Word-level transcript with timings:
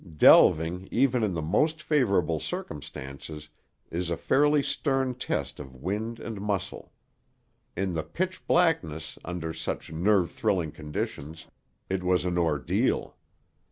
Delving, 0.17 0.87
even 0.89 1.21
in 1.23 1.35
the 1.35 1.43
most 1.43 1.79
favorable 1.79 2.39
circumstances, 2.39 3.49
is 3.91 4.09
a 4.09 4.17
fairly 4.17 4.63
stern 4.63 5.13
test 5.13 5.59
of 5.59 5.75
wind 5.75 6.19
and 6.19 6.41
muscle. 6.41 6.91
In 7.77 7.93
the 7.93 8.01
pitch 8.01 8.47
blackness, 8.47 9.19
under 9.23 9.53
such 9.53 9.91
nerve 9.91 10.31
thrilling 10.31 10.71
conditions, 10.71 11.45
it 11.87 12.01
was 12.01 12.25
an 12.25 12.39
ordeal. 12.39 13.15